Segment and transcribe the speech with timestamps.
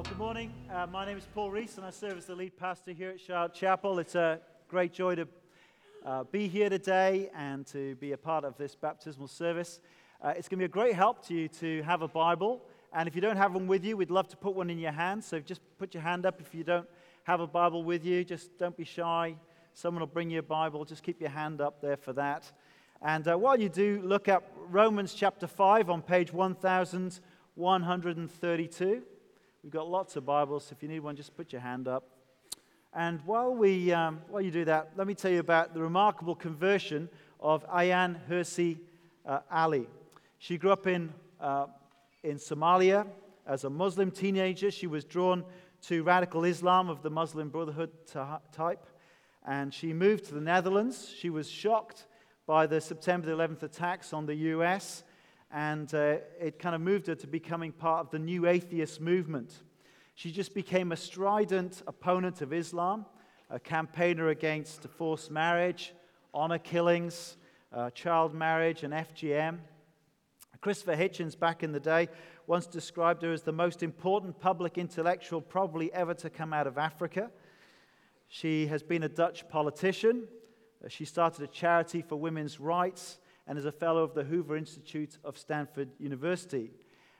[0.00, 0.54] Well, good morning.
[0.72, 3.20] Uh, my name is Paul Rees, and I serve as the lead pastor here at
[3.20, 3.98] Charlotte Chapel.
[3.98, 5.28] It's a great joy to
[6.06, 9.78] uh, be here today and to be a part of this baptismal service.
[10.22, 12.62] Uh, it's going to be a great help to you to have a Bible.
[12.94, 14.92] And if you don't have one with you, we'd love to put one in your
[14.92, 15.22] hand.
[15.22, 16.88] So just put your hand up if you don't
[17.24, 18.24] have a Bible with you.
[18.24, 19.36] Just don't be shy.
[19.74, 20.86] Someone will bring you a Bible.
[20.86, 22.50] Just keep your hand up there for that.
[23.02, 29.02] And uh, while you do, look up Romans chapter 5 on page 1132.
[29.62, 30.72] We've got lots of Bibles.
[30.72, 32.04] If you need one, just put your hand up.
[32.94, 36.34] And while, we, um, while you do that, let me tell you about the remarkable
[36.34, 38.78] conversion of Ayaan Hirsi
[39.26, 39.86] uh, Ali.
[40.38, 41.66] She grew up in, uh,
[42.22, 43.06] in Somalia
[43.46, 44.70] as a Muslim teenager.
[44.70, 45.44] She was drawn
[45.82, 48.86] to radical Islam of the Muslim Brotherhood type.
[49.46, 51.12] And she moved to the Netherlands.
[51.18, 52.06] She was shocked
[52.46, 55.04] by the September 11th attacks on the US
[55.52, 59.52] and uh, it kind of moved her to becoming part of the new atheist movement.
[60.14, 63.06] She just became a strident opponent of Islam,
[63.48, 65.92] a campaigner against forced marriage,
[66.32, 67.36] honor killings,
[67.72, 69.58] uh, child marriage, and FGM.
[70.60, 72.08] Christopher Hitchens, back in the day,
[72.46, 76.76] once described her as the most important public intellectual probably ever to come out of
[76.76, 77.30] Africa.
[78.28, 80.28] She has been a Dutch politician.
[80.84, 83.19] Uh, she started a charity for women's rights
[83.50, 86.70] and is a fellow of the Hoover Institute of Stanford University.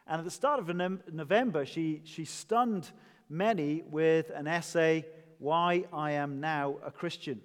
[0.07, 0.73] And at the start of
[1.13, 2.89] November, she, she stunned
[3.29, 5.07] many with an essay,
[5.41, 7.41] Why I Am Now a Christian.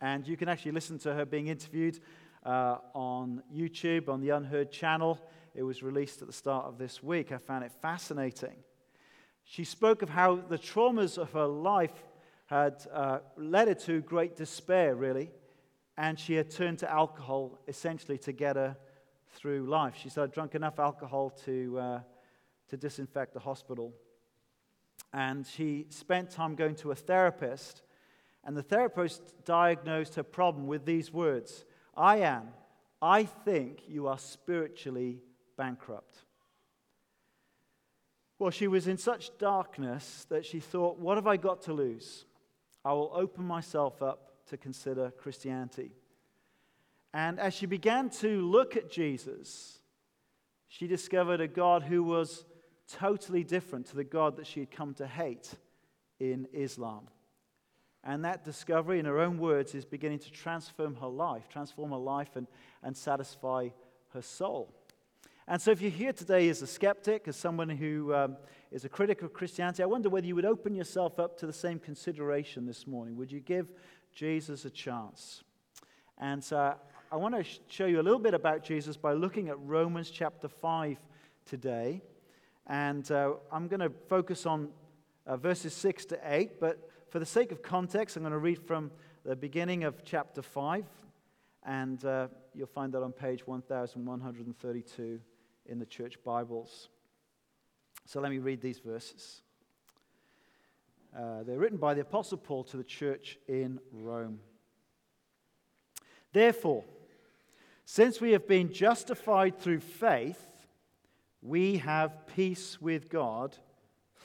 [0.00, 2.00] And you can actually listen to her being interviewed
[2.42, 5.20] uh, on YouTube, on the UnHerd channel.
[5.54, 7.32] It was released at the start of this week.
[7.32, 8.56] I found it fascinating.
[9.44, 12.02] She spoke of how the traumas of her life
[12.46, 15.28] had uh, led her to great despair, really
[16.02, 18.76] and she had turned to alcohol essentially to get her
[19.34, 19.94] through life.
[19.96, 22.00] She said, I'd drunk enough alcohol to, uh,
[22.70, 23.94] to disinfect the hospital.
[25.12, 27.82] And she spent time going to a therapist,
[28.42, 31.64] and the therapist diagnosed her problem with these words
[31.96, 32.48] I am,
[33.00, 35.20] I think you are spiritually
[35.56, 36.24] bankrupt.
[38.40, 42.24] Well, she was in such darkness that she thought, What have I got to lose?
[42.84, 45.92] I will open myself up to consider Christianity.
[47.14, 49.78] And as she began to look at Jesus,
[50.68, 52.44] she discovered a God who was
[52.88, 55.54] totally different to the God that she had come to hate
[56.18, 57.08] in Islam.
[58.04, 61.96] And that discovery, in her own words, is beginning to transform her life, transform her
[61.96, 62.46] life and,
[62.82, 63.68] and satisfy
[64.12, 64.74] her soul.
[65.46, 68.36] And so, if you're here today as a skeptic, as someone who um,
[68.70, 71.52] is a critic of Christianity, I wonder whether you would open yourself up to the
[71.52, 73.16] same consideration this morning.
[73.16, 73.70] Would you give
[74.12, 75.42] Jesus a chance.
[76.18, 76.74] And so
[77.12, 80.48] I want to show you a little bit about Jesus by looking at Romans chapter
[80.48, 80.96] 5
[81.44, 82.00] today.
[82.66, 84.70] And uh, I'm going to focus on
[85.26, 88.58] uh, verses 6 to 8, but for the sake of context, I'm going to read
[88.66, 88.90] from
[89.26, 90.86] the beginning of chapter 5,
[91.66, 95.20] and uh, you'll find that on page 1132
[95.66, 96.88] in the church Bibles.
[98.06, 99.42] So let me read these verses.
[101.14, 104.40] Uh, they're written by the Apostle Paul to the church in Rome.
[106.32, 106.84] Therefore,
[107.94, 110.42] since we have been justified through faith,
[111.42, 113.54] we have peace with God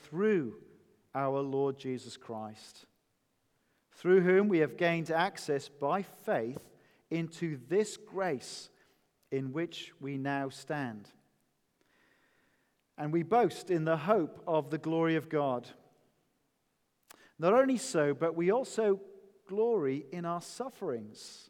[0.05, 0.55] through
[1.13, 2.85] our Lord Jesus Christ,
[3.91, 6.61] through whom we have gained access by faith
[7.11, 8.69] into this grace
[9.33, 11.09] in which we now stand.
[12.97, 15.67] And we boast in the hope of the glory of God.
[17.37, 19.01] Not only so, but we also
[19.45, 21.49] glory in our sufferings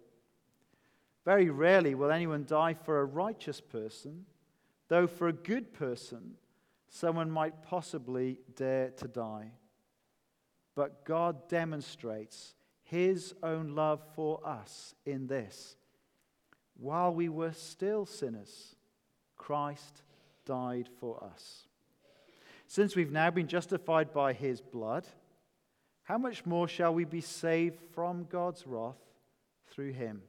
[1.23, 4.25] Very rarely will anyone die for a righteous person,
[4.87, 6.35] though for a good person,
[6.89, 9.51] someone might possibly dare to die.
[10.75, 15.75] But God demonstrates his own love for us in this.
[16.77, 18.75] While we were still sinners,
[19.37, 20.01] Christ
[20.45, 21.67] died for us.
[22.67, 25.05] Since we've now been justified by his blood,
[26.03, 28.97] how much more shall we be saved from God's wrath
[29.67, 30.23] through him?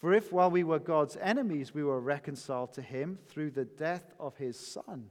[0.00, 4.14] For if while we were God's enemies, we were reconciled to him through the death
[4.18, 5.10] of his Son,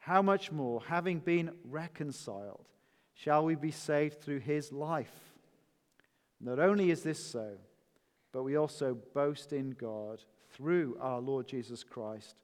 [0.00, 2.66] how much more, having been reconciled,
[3.14, 5.14] shall we be saved through his life?
[6.40, 7.52] Not only is this so,
[8.32, 10.20] but we also boast in God
[10.50, 12.34] through our Lord Jesus Christ,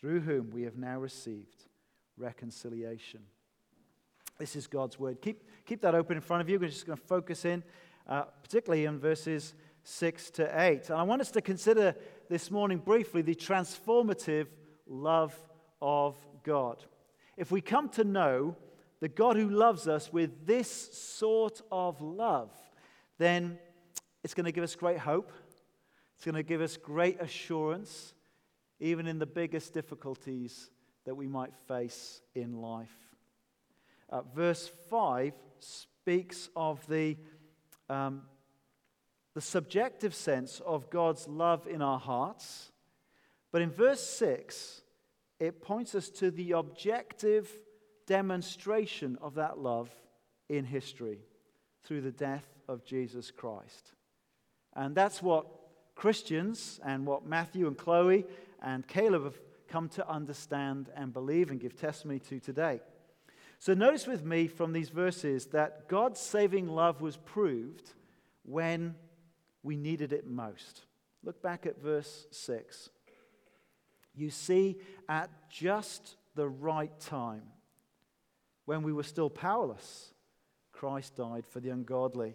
[0.00, 1.66] through whom we have now received
[2.16, 3.20] reconciliation.
[4.38, 5.20] This is God's word.
[5.20, 6.58] Keep, keep that open in front of you.
[6.58, 7.62] We're just going to focus in,
[8.08, 10.90] uh, particularly in verses 6 to 8.
[10.90, 11.94] And I want us to consider
[12.28, 14.46] this morning briefly the transformative
[14.86, 15.34] love
[15.80, 16.84] of God.
[17.36, 18.56] If we come to know
[19.00, 22.50] the God who loves us with this sort of love,
[23.18, 23.58] then
[24.22, 25.32] it's going to give us great hope.
[26.16, 28.14] It's going to give us great assurance,
[28.78, 30.70] even in the biggest difficulties
[31.06, 32.94] that we might face in life.
[34.10, 37.16] Uh, verse 5 speaks of the,
[37.88, 38.22] um,
[39.34, 42.72] the subjective sense of God's love in our hearts.
[43.52, 44.82] But in verse 6,
[45.38, 47.50] it points us to the objective
[48.06, 49.90] demonstration of that love
[50.48, 51.20] in history
[51.84, 53.94] through the death of Jesus Christ.
[54.74, 55.46] And that's what
[55.94, 58.24] Christians and what Matthew and Chloe
[58.62, 62.80] and Caleb have come to understand and believe and give testimony to today.
[63.58, 67.92] So, notice with me from these verses that God's saving love was proved
[68.42, 68.94] when
[69.62, 70.82] we needed it most.
[71.22, 72.90] Look back at verse 6.
[74.14, 74.76] You see,
[75.08, 77.42] at just the right time,
[78.64, 80.12] when we were still powerless,
[80.72, 82.34] Christ died for the ungodly.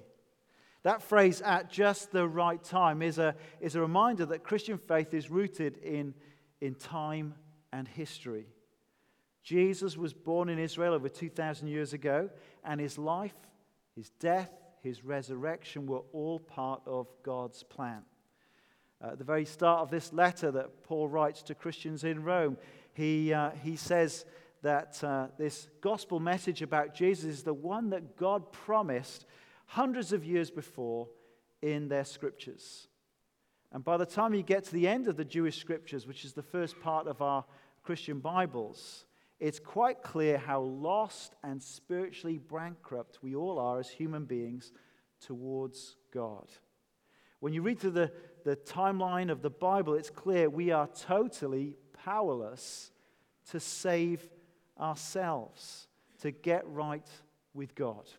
[0.83, 5.13] That phrase, at just the right time, is a, is a reminder that Christian faith
[5.13, 6.13] is rooted in,
[6.61, 7.33] in time
[7.73, 8.45] and history.
[9.43, 12.29] Jesus was born in Israel over 2,000 years ago,
[12.63, 13.35] and his life,
[13.95, 14.51] his death,
[14.85, 18.03] his resurrection were all part of God's plan.
[19.03, 22.55] Uh, at the very start of this letter that Paul writes to Christians in Rome,
[22.93, 24.25] he, uh, he says
[24.61, 29.25] that uh, this gospel message about Jesus is the one that God promised
[29.65, 31.07] hundreds of years before
[31.63, 32.87] in their scriptures.
[33.71, 36.33] And by the time you get to the end of the Jewish scriptures, which is
[36.33, 37.43] the first part of our
[37.83, 39.05] Christian Bibles,
[39.39, 44.71] it's quite clear how lost and spiritually bankrupt we all are as human beings
[45.19, 46.47] towards God.
[47.39, 48.11] When you read through the,
[48.43, 52.91] the timeline of the Bible, it's clear we are totally powerless
[53.51, 54.27] to save
[54.79, 55.87] ourselves,
[56.21, 57.07] to get right
[57.53, 58.09] with God.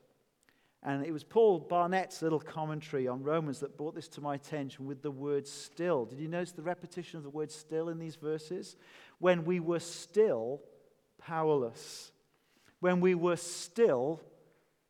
[0.82, 4.86] And it was Paul Barnett's little commentary on Romans that brought this to my attention
[4.86, 6.04] with the word still.
[6.04, 8.76] Did you notice the repetition of the word still in these verses?
[9.18, 10.60] When we were still
[11.18, 12.12] powerless,
[12.80, 14.20] when we were still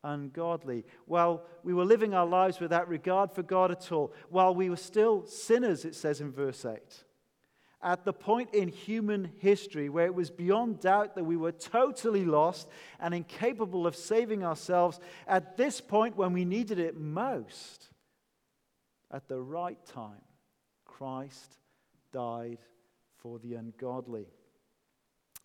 [0.03, 4.69] ungodly, while we were living our lives without regard for God at all, while we
[4.69, 7.03] were still sinners, it says in verse 8
[7.81, 12.25] at the point in human history where it was beyond doubt that we were totally
[12.25, 12.67] lost
[12.99, 17.89] and incapable of saving ourselves, at this point when we needed it most,
[19.11, 20.21] at the right time,
[20.85, 21.59] Christ
[22.11, 22.59] died
[23.17, 24.27] for the ungodly.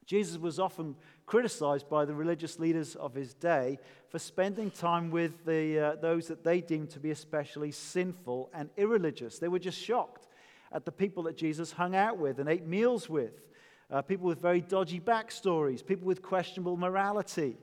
[0.04, 0.96] Jesus was often
[1.26, 3.78] criticized by the religious leaders of his day
[4.08, 8.68] for spending time with the, uh, those that they deemed to be especially sinful and
[8.76, 9.38] irreligious.
[9.38, 10.26] They were just shocked
[10.72, 13.42] at the people that Jesus hung out with and ate meals with.
[13.90, 17.58] Uh, people with very dodgy backstories, people with questionable morality.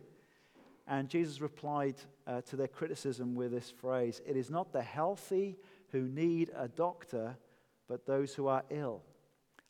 [0.88, 1.96] And Jesus replied
[2.28, 5.58] uh, to their criticism with this phrase It is not the healthy
[5.92, 7.36] who need a doctor,
[7.88, 9.02] but those who are ill.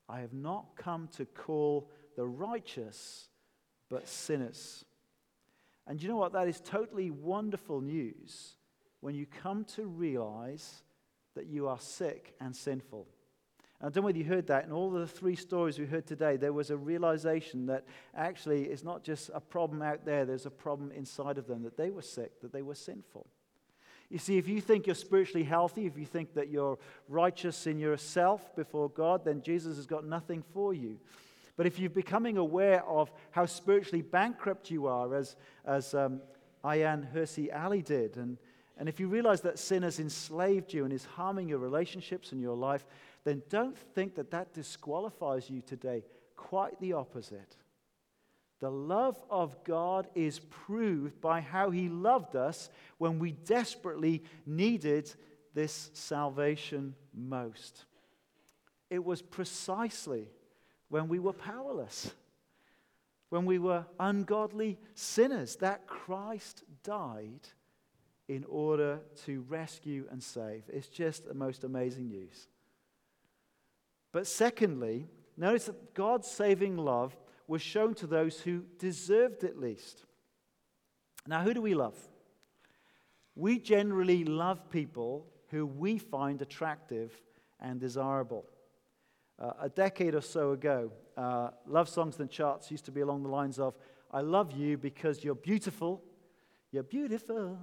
[0.09, 3.29] I have not come to call the righteous,
[3.89, 4.83] but sinners.
[5.87, 6.33] And you know what?
[6.33, 8.57] That is totally wonderful news
[8.99, 10.83] when you come to realize
[11.37, 13.07] that you are sick and sinful.
[13.79, 14.65] I don't know whether you heard that.
[14.65, 18.83] In all the three stories we heard today, there was a realization that actually it's
[18.83, 22.01] not just a problem out there, there's a problem inside of them, that they were
[22.01, 23.27] sick, that they were sinful.
[24.09, 27.79] You see, if you think you're spiritually healthy, if you think that you're righteous in
[27.79, 30.99] yourself before God, then Jesus has got nothing for you.
[31.59, 35.35] But if you're becoming aware of how spiritually bankrupt you are, as,
[35.65, 36.21] as um,
[36.63, 38.37] Ayaan Hirsi Ali did, and,
[38.77, 42.39] and if you realize that sin has enslaved you and is harming your relationships and
[42.39, 42.85] your life,
[43.25, 46.05] then don't think that that disqualifies you today.
[46.37, 47.57] Quite the opposite.
[48.61, 55.13] The love of God is proved by how He loved us when we desperately needed
[55.53, 57.83] this salvation most.
[58.89, 60.29] It was precisely
[60.89, 62.11] when we were powerless,
[63.29, 67.47] when we were ungodly sinners, that Christ died
[68.27, 70.63] in order to rescue and save.
[70.67, 72.47] It's just the most amazing news.
[74.11, 77.15] But secondly, notice that God's saving love
[77.47, 80.05] was shown to those who deserved it least.
[81.27, 81.97] Now, who do we love?
[83.35, 87.19] We generally love people who we find attractive
[87.59, 88.45] and desirable.
[89.39, 93.23] Uh, a decade or so ago, uh, love songs and charts used to be along
[93.23, 93.73] the lines of,
[94.11, 96.03] I love you because you're beautiful.
[96.71, 97.57] You're beautiful.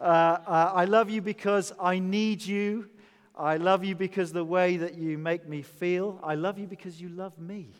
[0.00, 2.90] Uh, uh, I love you because I need you.
[3.36, 6.18] I love you because the way that you make me feel.
[6.24, 7.70] I love you because you love me.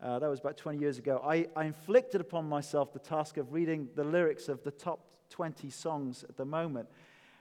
[0.00, 1.20] Uh, that was about 20 years ago.
[1.26, 5.00] I, I inflicted upon myself the task of reading the lyrics of the top
[5.30, 6.88] 20 songs at the moment.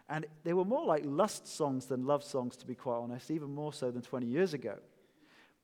[0.10, 3.54] And they were more like lust songs than love songs, to be quite honest, even
[3.54, 4.76] more so than 20 years ago.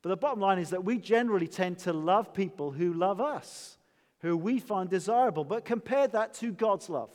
[0.01, 3.77] But the bottom line is that we generally tend to love people who love us,
[4.19, 5.43] who we find desirable.
[5.43, 7.12] But compare that to God's love.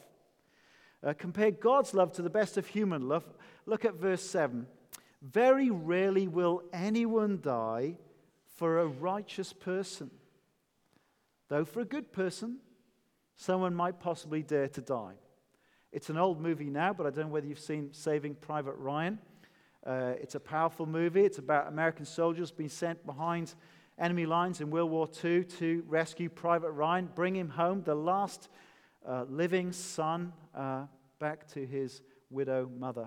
[1.03, 3.25] Uh, compare God's love to the best of human love.
[3.67, 4.67] Look at verse 7.
[5.23, 7.97] Very rarely will anyone die
[8.57, 10.11] for a righteous person.
[11.49, 12.59] Though for a good person,
[13.37, 15.15] someone might possibly dare to die.
[15.95, 19.17] It's an old movie now, but I don't know whether you've seen Saving Private Ryan.
[19.87, 21.21] Uh, it's a powerful movie.
[21.21, 23.55] It's about American soldiers being sent behind
[23.97, 28.49] enemy lines in World War II to rescue Private Ryan, bring him home, the last
[29.09, 30.87] uh, living son, uh,
[31.21, 33.07] back to his widow mother.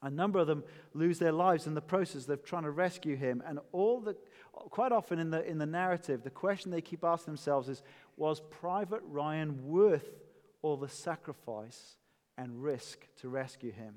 [0.00, 3.42] A number of them lose their lives in the process of trying to rescue him.
[3.46, 4.16] And all the,
[4.54, 7.82] quite often in the, in the narrative, the question they keep asking themselves is
[8.16, 10.08] Was Private Ryan worth
[10.62, 11.96] all the sacrifice
[12.36, 13.94] and risk to rescue him?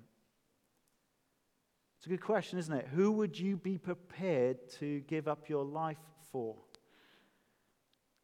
[1.98, 2.88] It's a good question, isn't it?
[2.96, 6.00] Who would you be prepared to give up your life
[6.32, 6.56] for?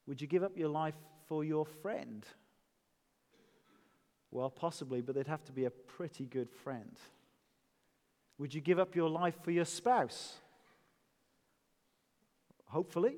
[0.08, 0.96] Would you give up your life
[1.28, 2.26] for your friend?
[4.32, 6.98] Well, possibly, but they'd have to be a pretty good friend.
[8.40, 10.38] Would you give up your life for your spouse?
[12.66, 13.16] Hopefully.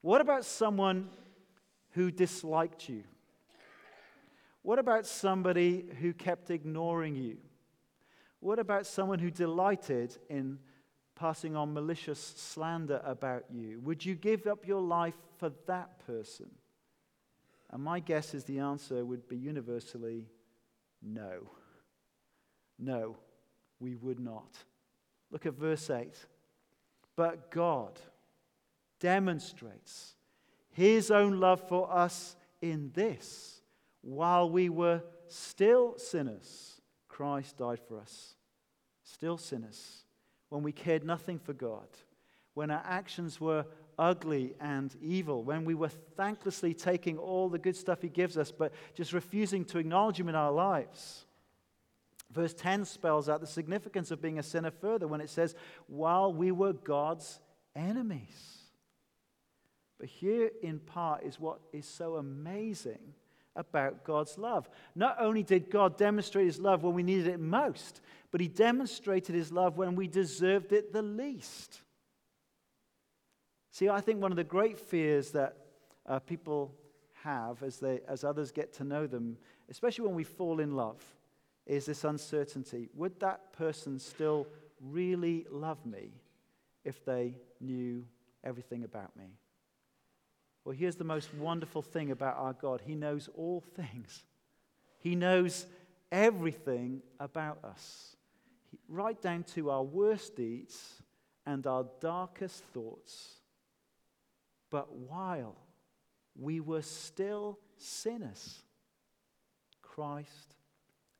[0.00, 1.08] What about someone
[1.92, 3.04] who disliked you?
[4.62, 7.38] What about somebody who kept ignoring you?
[8.40, 10.58] What about someone who delighted in
[11.14, 13.80] passing on malicious slander about you?
[13.80, 16.50] Would you give up your life for that person?
[17.70, 20.26] And my guess is the answer would be universally
[21.02, 21.50] no.
[22.78, 23.16] No,
[23.80, 24.58] we would not.
[25.30, 26.14] Look at verse 8.
[27.16, 27.98] But God
[29.00, 30.14] demonstrates
[30.70, 33.61] his own love for us in this
[34.02, 38.34] while we were still sinners, Christ died for us.
[39.04, 40.04] Still sinners.
[40.48, 41.86] When we cared nothing for God.
[42.54, 43.64] When our actions were
[43.98, 45.44] ugly and evil.
[45.44, 49.64] When we were thanklessly taking all the good stuff He gives us, but just refusing
[49.66, 51.24] to acknowledge Him in our lives.
[52.30, 55.54] Verse 10 spells out the significance of being a sinner further when it says,
[55.86, 57.38] while we were God's
[57.76, 58.58] enemies.
[59.98, 63.14] But here, in part, is what is so amazing
[63.54, 64.68] about God's love.
[64.94, 69.34] Not only did God demonstrate his love when we needed it most, but he demonstrated
[69.34, 71.80] his love when we deserved it the least.
[73.70, 75.56] See, I think one of the great fears that
[76.06, 76.74] uh, people
[77.22, 79.36] have as, they, as others get to know them,
[79.70, 81.02] especially when we fall in love,
[81.66, 82.88] is this uncertainty.
[82.94, 84.46] Would that person still
[84.80, 86.10] really love me
[86.84, 88.04] if they knew
[88.42, 89.26] everything about me?
[90.64, 94.24] Well, here's the most wonderful thing about our God He knows all things,
[94.98, 95.66] He knows
[96.10, 98.16] everything about us,
[98.88, 101.02] right down to our worst deeds
[101.46, 103.36] and our darkest thoughts.
[104.70, 105.56] But while
[106.38, 108.62] we were still sinners,
[109.82, 110.56] Christ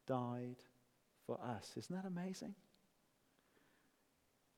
[0.07, 0.57] died
[1.27, 1.71] for us.
[1.77, 2.55] Isn't that amazing?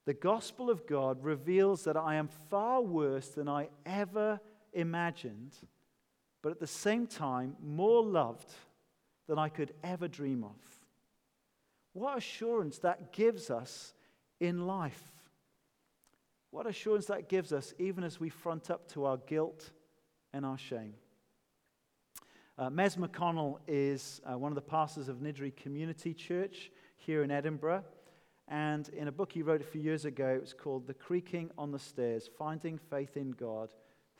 [0.04, 4.38] The gospel of God reveals that I am far worse than I ever
[4.74, 5.52] imagined,
[6.42, 8.52] but at the same time, more loved
[9.26, 10.56] than I could ever dream of.
[11.94, 13.94] What assurance that gives us
[14.40, 15.02] in life.
[16.50, 19.70] What assurance that gives us even as we front up to our guilt
[20.32, 20.94] and our shame.
[22.56, 27.30] Uh, Mez McConnell is uh, one of the pastors of Niddrie Community Church here in
[27.30, 27.84] Edinburgh.
[28.48, 31.50] And in a book he wrote a few years ago, it was called The Creaking
[31.56, 33.72] on the Stairs Finding Faith in God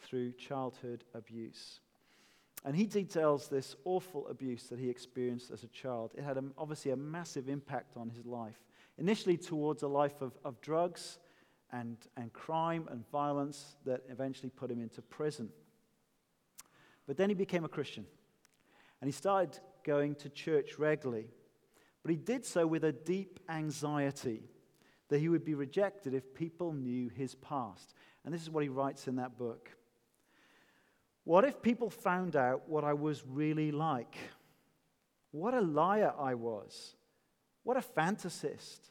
[0.03, 1.81] through childhood abuse.
[2.65, 6.13] And he details this awful abuse that he experienced as a child.
[6.17, 8.59] It had a, obviously a massive impact on his life.
[8.97, 11.19] Initially, towards a life of, of drugs
[11.73, 15.51] and, and crime and violence that eventually put him into prison.
[17.07, 18.07] But then he became a Christian
[19.01, 21.27] and he started going to church regularly.
[22.03, 24.43] But he did so with a deep anxiety
[25.09, 27.95] that he would be rejected if people knew his past.
[28.25, 29.71] And this is what he writes in that book.
[31.25, 34.17] What if people found out what I was really like?
[35.33, 36.95] What a liar I was.
[37.63, 38.91] What a fantasist.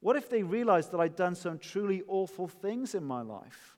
[0.00, 3.76] What if they realized that I'd done some truly awful things in my life?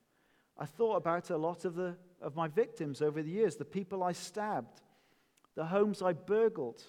[0.58, 4.02] I thought about a lot of, the, of my victims over the years the people
[4.02, 4.80] I stabbed,
[5.54, 6.82] the homes I burgled,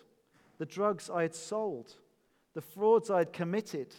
[0.58, 1.94] the drugs I had sold,
[2.54, 3.94] the frauds I had committed.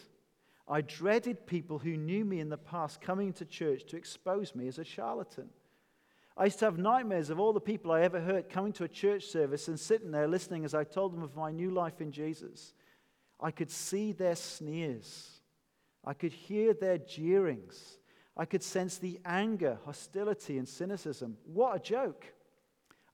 [0.67, 4.67] I dreaded people who knew me in the past coming to church to expose me
[4.67, 5.49] as a charlatan.
[6.37, 8.87] I used to have nightmares of all the people I ever hurt coming to a
[8.87, 12.11] church service and sitting there listening as I told them of my new life in
[12.11, 12.73] Jesus.
[13.41, 15.41] I could see their sneers.
[16.05, 17.97] I could hear their jeerings.
[18.35, 21.37] I could sense the anger, hostility, and cynicism.
[21.43, 22.25] What a joke!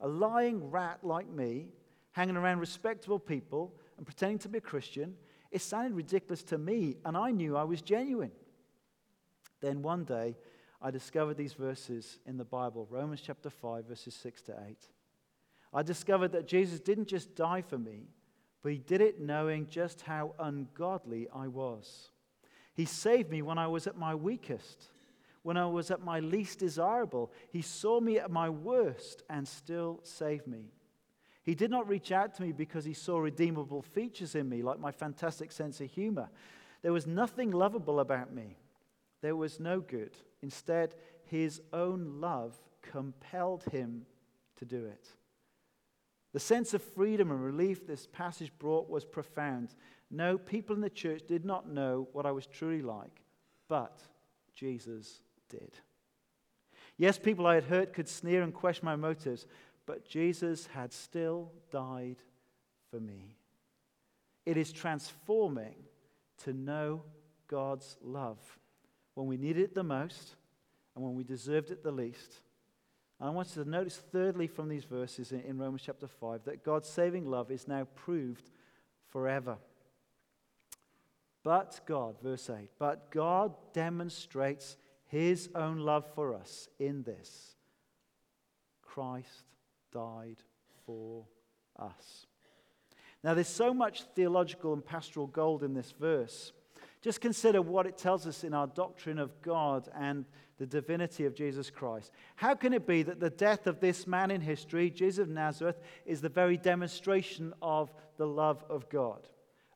[0.01, 1.67] A lying rat like me,
[2.11, 5.15] hanging around respectable people and pretending to be a Christian,
[5.49, 8.31] it sounded ridiculous to me, and I knew I was genuine.
[9.61, 10.35] Then one day,
[10.85, 14.77] I discovered these verses in the Bible Romans chapter 5, verses 6 to 8.
[15.73, 18.09] I discovered that Jesus didn't just die for me,
[18.61, 22.11] but he did it knowing just how ungodly I was.
[22.73, 24.89] He saved me when I was at my weakest,
[25.41, 27.31] when I was at my least desirable.
[27.49, 30.65] He saw me at my worst and still saved me.
[31.43, 34.79] He did not reach out to me because he saw redeemable features in me, like
[34.79, 36.29] my fantastic sense of humor.
[36.81, 38.57] There was nothing lovable about me.
[39.21, 40.17] There was no good.
[40.43, 44.05] Instead, his own love compelled him
[44.57, 45.07] to do it.
[46.33, 49.69] The sense of freedom and relief this passage brought was profound.
[50.11, 53.21] No, people in the church did not know what I was truly like,
[53.69, 54.01] but
[54.53, 55.71] Jesus did.
[56.97, 59.47] Yes, people I had hurt could sneer and question my motives,
[59.85, 62.17] but Jesus had still died
[62.91, 63.37] for me.
[64.45, 65.75] It is transforming
[66.43, 67.03] to know
[67.47, 68.39] God's love
[69.15, 70.35] when we needed it the most
[70.95, 72.39] and when we deserved it the least.
[73.19, 76.45] And I want you to notice, thirdly, from these verses in, in Romans chapter 5,
[76.45, 78.49] that God's saving love is now proved
[79.09, 79.57] forever.
[81.43, 87.55] But God, verse 8, but God demonstrates his own love for us in this
[88.81, 89.45] Christ
[89.91, 90.37] died
[90.85, 91.25] for
[91.77, 92.27] us.
[93.23, 96.51] Now, there's so much theological and pastoral gold in this verse.
[97.03, 100.23] Just consider what it tells us in our doctrine of God and
[100.57, 102.13] the divinity of Jesus Christ.
[102.37, 105.81] How can it be that the death of this man in history, Jesus of Nazareth,
[106.05, 109.27] is the very demonstration of the love of God?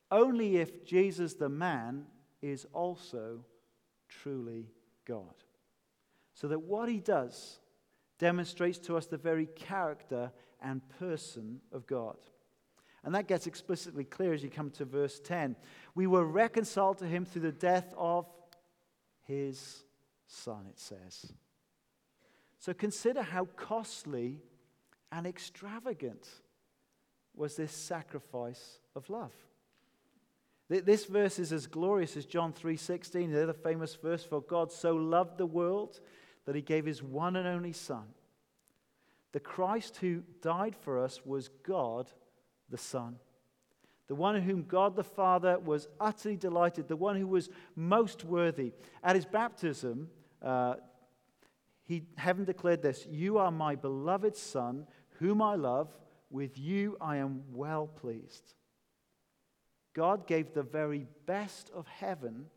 [0.09, 2.05] Only if Jesus the man
[2.41, 3.43] is also
[4.07, 4.69] truly
[5.05, 5.35] God.
[6.33, 7.59] So that what he does
[8.19, 12.15] demonstrates to us the very character and person of God.
[13.03, 15.55] And that gets explicitly clear as you come to verse 10.
[15.95, 18.27] We were reconciled to him through the death of
[19.23, 19.83] his
[20.27, 21.31] son, it says.
[22.59, 24.41] So consider how costly
[25.11, 26.27] and extravagant
[27.35, 29.31] was this sacrifice of love.
[30.69, 34.95] This verse is as glorious as John 3:16, the other famous verse for God so
[34.95, 36.01] loved the world
[36.43, 38.13] that he gave his one and only son.
[39.31, 42.11] The Christ who died for us was God
[42.69, 43.17] the Son.
[44.07, 48.23] The one in whom God the Father was utterly delighted, the one who was most
[48.23, 48.71] worthy.
[49.03, 50.09] At his baptism,
[50.41, 50.75] uh,
[51.83, 54.87] he, heaven declared this You are my beloved Son,
[55.19, 55.89] whom I love.
[56.29, 58.53] With you I am well pleased.
[59.93, 62.47] God gave the very best of heaven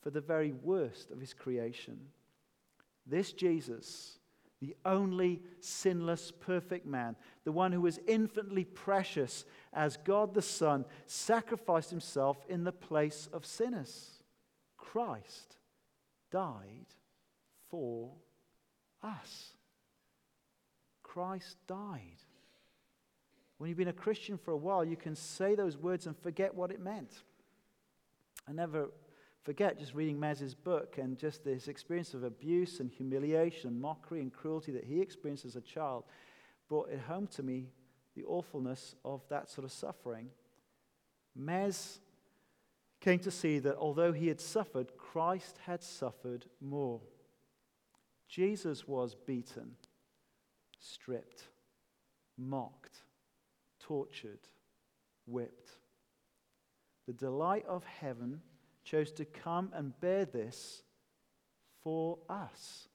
[0.00, 1.98] for the very worst of his creation.
[3.06, 4.18] This Jesus
[4.64, 10.86] the only sinless, perfect man, the one who was infinitely precious as God the Son,
[11.06, 14.22] sacrificed himself in the place of sinners.
[14.78, 15.56] Christ
[16.30, 16.86] died
[17.68, 18.10] for
[19.02, 19.50] us.
[21.02, 22.00] Christ died.
[23.58, 26.54] When you've been a Christian for a while, you can say those words and forget
[26.54, 27.12] what it meant.
[28.48, 28.88] I never
[29.44, 34.20] forget just reading Mez's book and just this experience of abuse and humiliation and mockery
[34.20, 36.04] and cruelty that he experienced as a child
[36.68, 37.68] brought it home to me
[38.16, 40.28] the awfulness of that sort of suffering.
[41.38, 41.98] Mez
[43.00, 47.02] came to see that although he had suffered, Christ had suffered more.
[48.28, 49.72] Jesus was beaten,
[50.78, 51.44] stripped,
[52.38, 53.02] mocked,
[53.78, 54.48] tortured,
[55.26, 55.70] whipped.
[57.06, 58.40] The delight of heaven
[58.84, 60.82] chose to come and bear this
[61.82, 62.88] for us,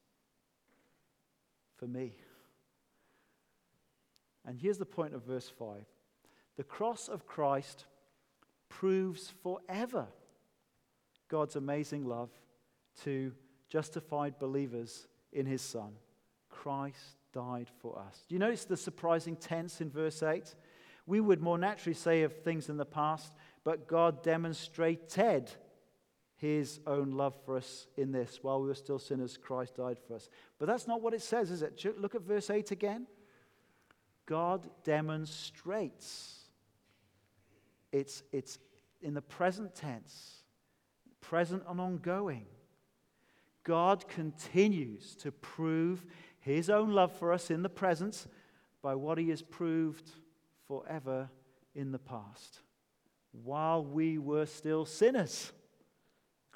[1.78, 2.14] for me.
[4.46, 5.86] And here's the point of verse 5
[6.58, 7.86] the cross of Christ
[8.68, 10.08] proves forever
[11.30, 12.30] God's amazing love
[13.04, 13.32] to
[13.70, 15.94] justified believers in his Son.
[16.50, 18.26] Christ died for us.
[18.28, 20.56] Do you notice the surprising tense in verse 8?
[21.06, 25.52] We would more naturally say of things in the past, but God demonstrated
[26.40, 28.40] his own love for us in this.
[28.42, 30.30] While we were still sinners, Christ died for us.
[30.58, 31.86] But that's not what it says, is it?
[32.00, 33.08] Look at verse 8 again.
[34.26, 36.46] God demonstrates.
[37.92, 38.58] It's, it's
[39.02, 40.44] in the present tense,
[41.20, 42.46] present and ongoing.
[43.64, 46.06] God continues to prove
[46.40, 48.28] his own love for us in the present
[48.82, 50.10] by what he has proved
[50.68, 51.30] forever
[51.76, 52.62] in the past.
[53.44, 55.52] While we were still sinners,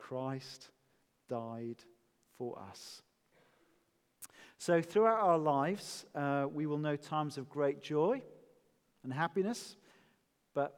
[0.04, 0.70] Christ
[1.30, 1.78] died
[2.38, 3.02] for us.
[4.58, 8.22] So, throughout our lives, uh, we will know times of great joy
[9.04, 9.78] and happiness,
[10.54, 10.78] but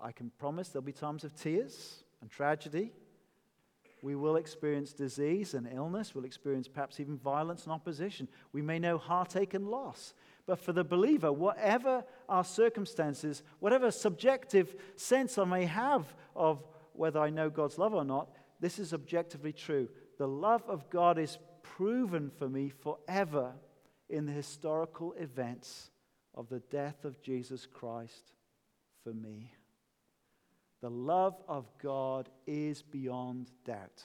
[0.00, 2.92] I can promise there'll be times of tears and tragedy
[4.02, 6.12] we will experience disease and illness.
[6.12, 8.26] We'll experience perhaps even violence and opposition.
[8.52, 10.12] We may know heartache and loss.
[10.44, 17.20] But for the believer, whatever our circumstances, whatever subjective sense I may have of whether
[17.20, 19.88] I know God's love or not, this is objectively true.
[20.18, 23.52] The love of God is proven for me forever
[24.08, 25.90] in the historical events
[26.34, 28.32] of the death of Jesus Christ
[29.02, 29.52] for me.
[30.80, 34.02] The love of God is beyond doubt.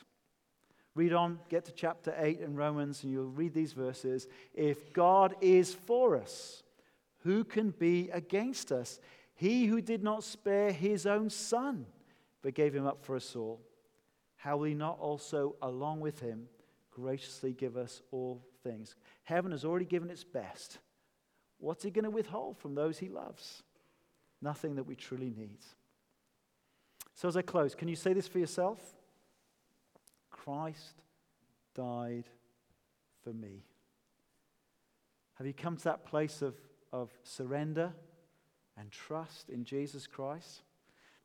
[0.96, 4.28] Read on, get to chapter 8 in Romans, and you'll read these verses.
[4.54, 6.64] If God is for us,
[7.20, 9.00] who can be against us?
[9.36, 11.86] He who did not spare his own son,
[12.48, 13.60] but gave him up for us all,
[14.38, 16.48] how will he not also, along with him,
[16.92, 18.96] graciously give us all things?
[19.24, 20.78] Heaven has already given its best.
[21.58, 23.64] What's he going to withhold from those he loves?
[24.42, 25.58] Nothing that we truly need.
[27.16, 28.80] So, as I close, can you say this for yourself?
[30.32, 31.02] Christ
[31.76, 32.30] died
[33.26, 33.66] for me.
[35.34, 36.56] Have you come to that place of,
[36.94, 37.92] of surrender
[38.78, 40.62] and trust in Jesus Christ?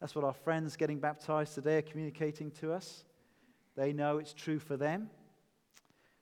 [0.03, 3.05] That's what our friends getting baptized today are communicating to us.
[3.77, 5.09] They know it's true for them.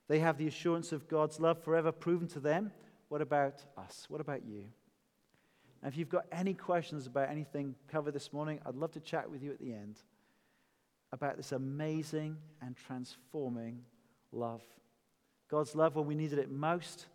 [0.07, 2.73] They have the assurance of God's love forever proven to them.
[3.09, 4.05] What about us?
[4.11, 4.65] What about you?
[5.83, 9.31] And if you've got any questions about anything covered this morning, I'd love to chat
[9.31, 9.97] with you at the end
[11.11, 13.81] about this amazing and transforming
[14.31, 14.61] love.
[15.51, 17.07] God's love when we needed it most,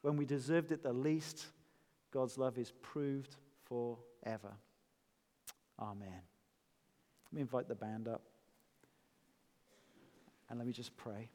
[0.00, 1.44] when we deserved it the least,
[2.10, 3.36] God's love is proved
[3.68, 4.54] forever.
[5.78, 6.22] Amen.
[7.26, 8.22] Let me invite the band up.
[10.48, 11.28] And let me just pray.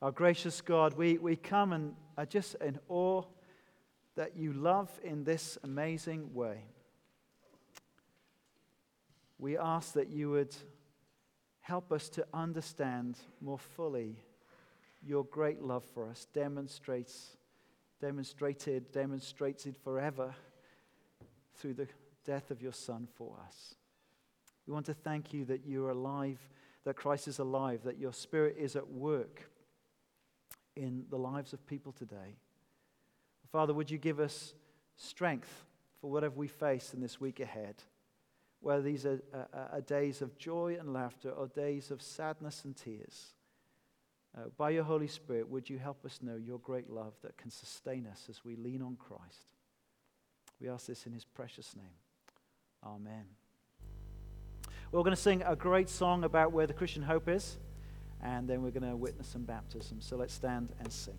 [0.00, 3.22] Our gracious God, we, we come and are just in awe
[4.14, 6.64] that you love in this amazing way.
[9.38, 10.54] We ask that you would
[11.66, 14.14] help us to understand more fully
[15.04, 17.36] your great love for us, demonstrates,
[18.00, 20.32] demonstrated, demonstrated forever
[21.56, 21.88] through the
[22.24, 23.74] death of your Son for us.
[24.64, 26.38] We want to thank you that you are alive,
[26.84, 29.50] that Christ is alive, that your Spirit is at work
[30.76, 32.36] in the lives of people today.
[33.50, 34.54] Father, would you give us
[34.96, 35.64] strength
[36.00, 37.74] for whatever we face in this week ahead?
[38.66, 42.76] Whether these are, are, are days of joy and laughter or days of sadness and
[42.76, 43.32] tears.
[44.36, 47.48] Uh, by your Holy Spirit, would you help us know your great love that can
[47.48, 49.52] sustain us as we lean on Christ?
[50.60, 51.94] We ask this in his precious name.
[52.84, 53.26] Amen.
[54.90, 57.58] We're going to sing a great song about where the Christian hope is
[58.20, 60.00] and then we're going to witness some baptism.
[60.00, 61.14] So let's stand and sing.